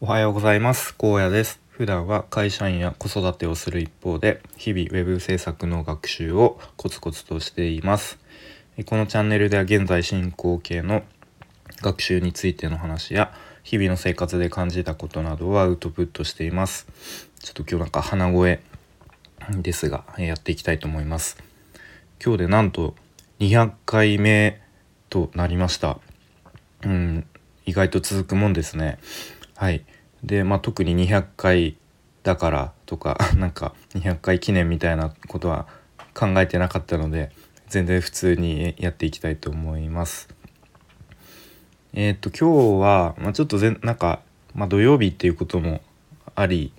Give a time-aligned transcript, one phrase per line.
[0.00, 0.94] おはようございます。
[0.94, 1.60] 高野です。
[1.70, 8.20] 普段は会社員や子育てをする一方で日々ウェブ制作の学習をコツコツとしています。
[8.86, 11.02] このチャンネルでは現在進行形の
[11.82, 13.34] 学習についての話や
[13.64, 16.86] 日々の生活で感じたことなどをアウトプットしています。
[17.40, 18.60] ちょっと今日なんか鼻声
[19.50, 21.42] ですがやっていきたいと思います。
[22.24, 22.94] 今日でなんと
[23.40, 24.60] 200回目
[25.10, 25.98] となりました。
[26.84, 27.26] うん
[27.66, 29.00] 意外と続くもんですね。
[29.58, 29.84] はい。
[30.22, 31.76] でまあ特に200回
[32.22, 35.66] だからとか なんか200回記念みたいなことは
[36.14, 37.32] 考えてなかったので
[37.66, 40.28] 全然普通にやっていきたいと思います。
[41.92, 44.20] えっ、と今日は、まあ、ちょっとぜなんか、
[44.54, 45.80] まあ、土曜日っていうことも
[46.36, 46.72] あり、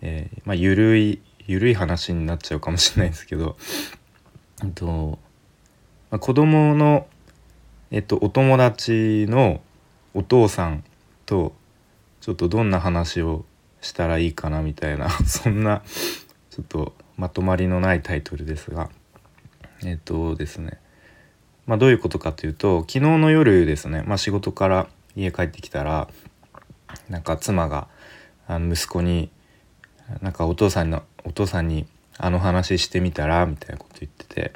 [0.00, 3.58] えー、まあ、ゆるいゆるい話になっちゃうかもしれないですけど、
[4.64, 5.18] えっと
[6.10, 7.06] まあ、子供の
[7.90, 9.60] えっとお友達の
[10.14, 10.82] お父さん
[11.26, 11.54] と
[12.20, 13.44] ちょっとどんな話を
[13.80, 15.82] したらいいかなみたいな そんな
[16.50, 18.90] ちょっとまとまりのないタイトルですが。
[19.84, 20.78] えっとですね。
[21.66, 26.08] まあどういうことかというと昨日の夜ですね、まあ、仕事から家帰ってきたら
[27.08, 27.88] なんか妻が
[28.46, 29.30] あの息子に
[30.22, 31.86] なんかお父さんのお父さんに
[32.18, 34.52] あの話してみたらみたいなこと言ってて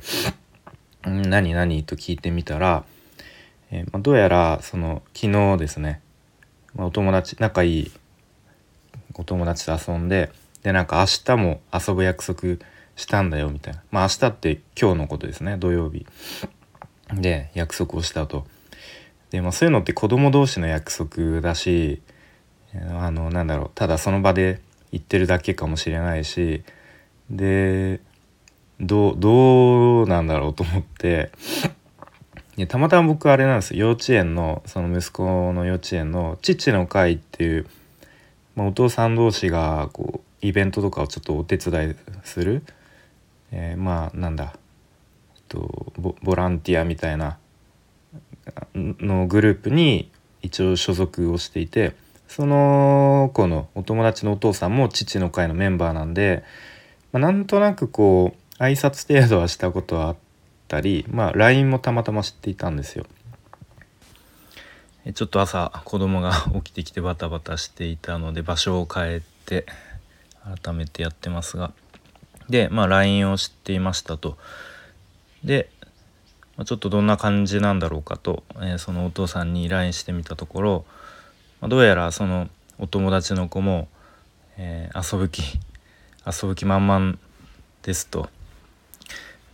[1.04, 2.84] 「何何?」と聞いてみたら
[3.72, 6.00] えー、まあ、どうやらその昨日ですね、
[6.76, 7.90] お友達仲いい
[9.14, 10.32] お友達と遊んで
[10.62, 12.64] でなんか明日も遊ぶ約束
[12.96, 13.82] したんだよみたいな。
[13.90, 16.06] まあ明日って今日のことですね土曜日。
[17.12, 18.46] で約束をしたと。
[19.30, 22.02] で、まあ、そういうのって子供同士の約束だし
[22.90, 24.60] あのなんだろうただその場で
[24.92, 26.62] 言ってるだけかもしれないし
[27.30, 28.00] で
[28.80, 31.30] どうどうなんだろうと思って
[32.60, 37.66] でたまたま僕あれなんです幼稚園のその息子の幼稚園の父の会っていう、
[38.54, 41.94] まあ、お父さん同士がこうイベントとかをちょっとお手伝い
[42.24, 42.62] する、
[43.50, 44.54] えー、まあなんだ、
[45.48, 47.38] と、ボボランティアみたいな
[48.74, 50.10] のグループに
[50.42, 51.94] 一応所属をしていて
[52.28, 56.44] その子のお友達のお父さんも父の会のメンバーなんで、
[57.12, 60.29] まあ、なんとなくこう挨拶程度はしたことはあって。
[60.70, 63.04] ったりまあ LINE もたまたま知っていたんですよ。
[65.14, 66.32] ちょっと朝子供が
[66.62, 69.66] 起きてきてバタバタしていたので場所を変えて
[70.62, 71.72] 改めてやってますが
[72.50, 74.38] でまあ LINE を知っていましたと。
[75.42, 75.68] で
[76.64, 80.84] ちょっとどんな感じなんだろうかと、えー、そのお父さんに LINE してみたところ、
[81.62, 83.88] まあ、どうやらそのお友達の子も、
[84.58, 85.58] えー、遊ぶ気
[86.26, 87.16] 遊ぶ気満々
[87.82, 88.28] ですと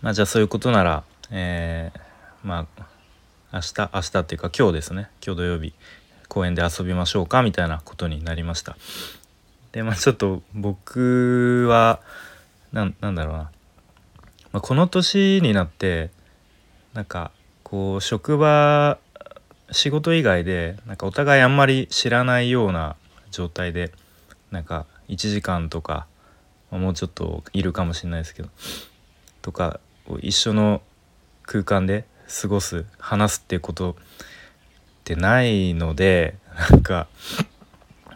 [0.03, 2.01] まあじゃあそういうことなら、えー、
[2.47, 2.87] まあ
[3.53, 5.73] 明日明日っていうか今日ですね今日土曜日
[6.29, 8.77] 公園で遊びましょうかみたいなことになりました。
[9.73, 12.01] でまあちょっと僕は
[12.73, 13.51] なんだろうな、ま
[14.55, 16.11] あ、この年になって
[16.93, 17.31] なんか
[17.62, 18.99] こう職場
[19.71, 22.97] 仕事以外でなんかお互いあんまり知らないような
[23.31, 23.93] 状態で
[24.51, 26.06] なんか1時間とか、
[26.71, 28.49] まあ、もうちょっといるかもしれないですけど
[29.43, 29.81] とか
[30.21, 30.83] 一緒の
[31.44, 32.05] 空間で
[32.41, 33.94] 過ごす話すっていうことっ
[35.05, 36.34] てないので
[36.71, 37.06] なんか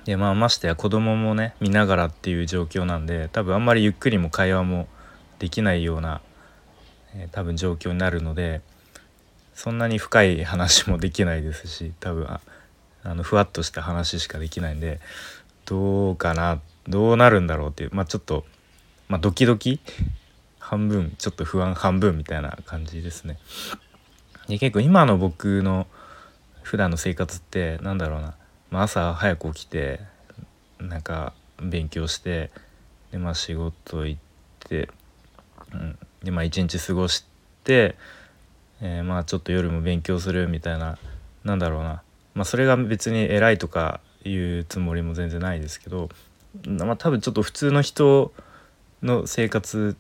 [0.05, 4.89] でまあましてや子供もね見ながらっていう状況なんで多分あんまりゆっくりも会話も
[5.39, 6.21] できないような、
[7.15, 8.61] えー、多分状況になるので
[9.55, 12.41] そんなに深い話もできないですし多分あ
[13.15, 15.01] のふわっとした話しかできないんで
[15.67, 18.45] どうかなどうなるんだろうっていうまあちょっと、
[19.09, 19.81] まあ、ドキドキ
[20.71, 23.39] 半分ちょっと不安半分みたいな感じですね。
[24.47, 25.89] で結構今の僕の
[26.63, 28.37] 普段の生活ってなんだろうな、
[28.71, 29.99] まあ、朝早く起きて
[30.79, 32.53] なんか勉強して
[33.11, 34.21] でまあ仕事行っ
[34.61, 34.89] て、
[35.73, 37.25] うん、でまあ一日過ごし
[37.65, 37.97] て、
[38.81, 40.99] えー、まあちょっと夜も勉強するみたいな
[41.43, 42.03] なんだろうな、
[42.35, 46.11] まあ、それが別に偉いとかいうつもりも全然ないですけど、
[46.65, 48.33] まあ、多分ちょっと普通の人
[49.03, 49.97] の生活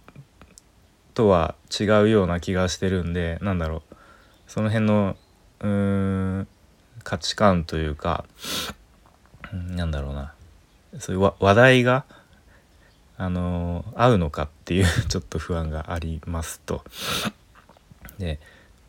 [1.20, 3.94] とは違うような気がしてるんでなんだろう。
[4.46, 5.16] その辺の
[5.60, 5.68] うー
[6.40, 6.48] ん
[7.02, 8.24] 価値観というか
[9.52, 10.32] なんだろうな。
[10.98, 12.06] そういう話題が
[13.18, 16.82] あの合うのかっていう ちょっと不安がありますと。
[18.18, 18.40] で、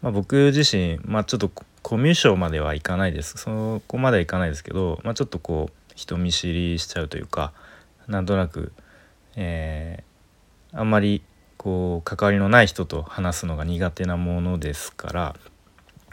[0.01, 1.51] まあ、僕自身、まあ、ちょっと
[1.81, 3.37] コミュ障まではいかないです。
[3.37, 7.51] そこまではいかないですけど、まあ、ちょっとこう人見知りしちゃうというか
[8.07, 8.71] なんとなく、
[9.35, 11.21] えー、あんまり
[11.61, 15.35] こう関わりのない人と話すのが苦手なものですから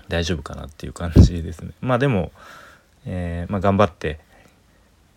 [0.06, 1.70] 大丈夫かなっていう感じですね。
[1.80, 2.32] まあでも、
[3.06, 4.20] えー、まあ、頑張って、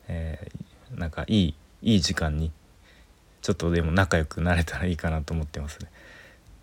[0.07, 2.53] えー、なんかいいいい時間に
[3.41, 5.89] ちょっとでも仲良くなれたらいいかなと思ってますね。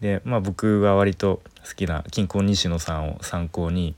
[0.01, 3.95] でまあ僕が割と好きな金婚西野さんを参考に、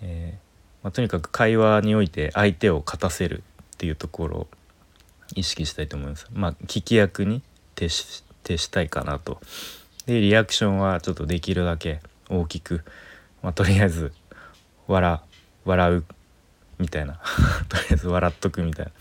[0.00, 3.42] えー、まあ、とにかく会話において相手を勝たせる
[3.74, 4.48] っていうところを
[5.34, 6.26] 意識したいと思います。
[6.32, 7.42] まあ、聞き役に
[7.74, 8.24] 徹
[8.56, 9.40] したいかなと。
[10.06, 12.82] でリアクションはちょっとできるだけ大きく、
[13.42, 14.12] まあ、とりあえず
[14.86, 15.20] 笑
[15.64, 16.04] 笑う
[16.78, 17.20] みたいな
[17.68, 18.92] とりあえず笑っとくみたいな。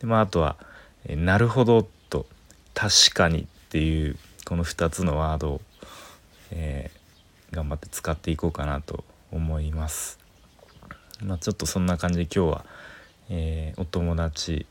[0.00, 0.56] でまああとは
[1.06, 2.26] 「えなるほど」と
[2.74, 5.60] 「確かに」っていうこの2つのワードを、
[6.50, 10.18] えー、頑張って使っていこうかなと思います。
[11.22, 12.64] まあ、ちょっとそんな感じで今日は、
[13.28, 14.66] えー、お友達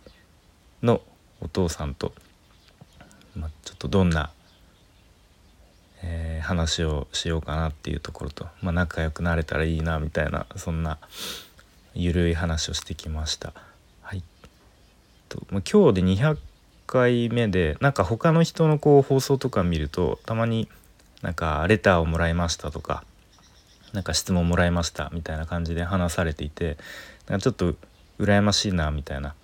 [0.81, 1.01] の
[1.41, 2.13] お父さんと、
[3.37, 4.31] まあ、ちょっとどんな、
[6.03, 10.97] えー、話をしようかなっていうところと、まあ、仲良くなれたらいいなみたいなそんな
[11.93, 13.53] ゆるい話をしてきました。
[14.01, 14.23] はい
[15.29, 16.37] とまあ、今日で200
[16.85, 20.67] 回目でなんか他の人のこう放送とか見るとたまに
[21.21, 23.03] なんかレターをもらいましたとか
[23.93, 26.77] なんか質問もらいましたみたいな感じで話されていて
[27.27, 27.75] なんかちょっと
[28.19, 29.35] 羨ましいなみたいな、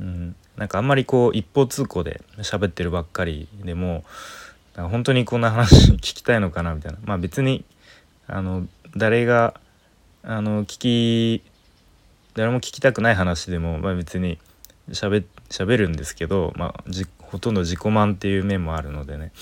[0.00, 4.02] うん、なんかあんまりこう一方通行で喋ってるばっかりでも
[4.74, 6.98] 本当にこんな話聞きたいのかなみたいな。
[7.04, 7.64] まあ別に
[8.26, 8.66] あの
[8.96, 9.54] 誰が
[10.22, 11.42] あの聞き
[12.34, 14.38] 誰も聞きたくない話でも、まあ、別に
[14.92, 15.22] しゃべ
[15.76, 16.84] るんですけど、まあ、
[17.18, 19.32] ほとんど自己満っていう面もあるのでね、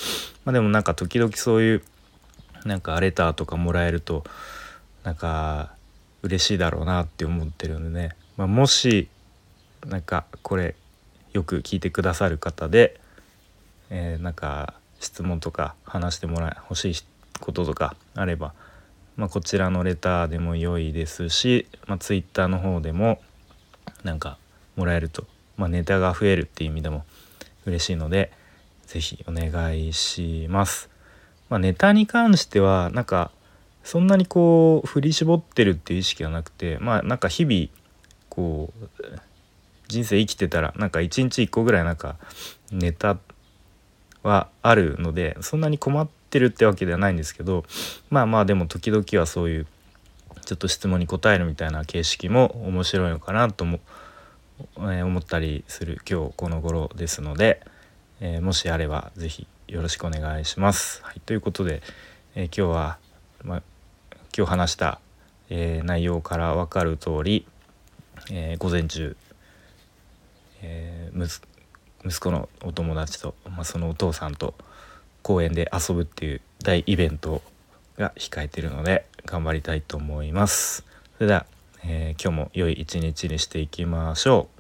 [0.45, 1.83] まあ、でもなんか時々そういう
[2.65, 4.25] なんかレターとかもらえると
[5.05, 5.73] なんか
[6.23, 9.09] 嬉しいだろうなって思ってるんでね、まあ、もし
[9.87, 10.75] なんかこれ
[11.33, 13.01] よく聞いてくださる方で、
[13.91, 16.95] えー、なんか質問とか話してもらい欲しい
[17.41, 18.55] こととかあれば、
[19.17, 23.21] まあ、こちらのレターでも良いですし、まあ、Twitter の方でも
[24.05, 24.39] なんか
[24.77, 25.27] もらえると、
[25.57, 27.05] まあ、ネタが増えるっていう意味でも
[27.67, 28.33] 嬉しいので
[28.87, 30.89] 是非お願いします。
[31.51, 33.31] まあ、ネタに関してはなんか
[33.85, 37.69] そんなにこう振り絞ってるっていう意識はなくてまあなんか日々
[38.29, 39.21] こう
[39.89, 42.17] 人生生きてたらなんか一日一個ぐらいなんか
[42.71, 43.19] ネタ
[44.23, 47.65] はあるのでそんなに困ってるってわけではないんですけど
[48.11, 49.67] まあまあでも時々はそういう
[50.45, 53.81] ちょっと質問に答えるみたいな形式も面白いのかなとも、
[54.79, 57.61] えー、思ったりする今日この頃ですので、
[58.21, 61.03] えー、もしあれば是非よろしくお願いします。
[61.05, 61.83] はい、ということで、
[62.35, 62.99] えー、今日は、
[63.45, 63.63] ま、
[64.35, 65.01] 今日話した、
[65.51, 67.47] え、内容から分かる通り、
[68.31, 69.15] え、午前中、
[71.27, 74.55] 息子のお友達と、まあ、そのお父さんと
[75.23, 77.43] 公園で遊ぶっていう大イベント
[77.99, 80.85] が控えてるので頑張りたいと思います。
[81.17, 81.47] それでは、
[81.85, 84.58] え今日も良い一日にしていきましょう。